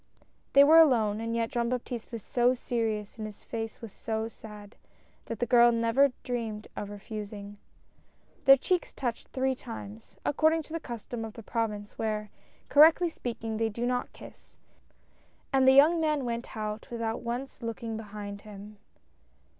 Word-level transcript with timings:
They 0.53 0.63
were 0.63 0.79
alone, 0.79 1.21
and 1.21 1.35
yet 1.35 1.51
Jean 1.51 1.69
Baptiste 1.69 2.11
was 2.11 2.23
so 2.23 2.55
serious 2.55 3.17
and 3.19 3.27
his 3.27 3.43
face 3.43 3.81
was 3.81 3.91
so 3.91 4.27
sad, 4.27 4.75
that 5.25 5.37
the 5.37 5.45
girl 5.45 5.71
never 5.71 6.11
dreamed 6.23 6.67
of 6.75 6.89
refusing. 6.89 7.57
Their 8.45 8.57
cheeks 8.57 8.93
touched 8.93 9.27
three 9.27 9.53
times— 9.53 10.15
according 10.25 10.63
to 10.63 10.73
the 10.73 10.79
custom 10.79 11.23
of 11.23 11.33
the 11.33 11.43
Province, 11.43 11.99
where, 11.99 12.31
correctly 12.67 13.09
speaking, 13.09 13.57
they 13.57 13.69
do 13.69 13.85
not 13.85 14.11
kiss— 14.11 14.57
and 15.53 15.67
the 15.67 15.73
young 15.73 16.01
man 16.01 16.25
went 16.25 16.57
out 16.57 16.87
without 16.89 17.21
once 17.21 17.61
looking 17.61 17.95
behind 17.95 18.41
him. 18.41 18.79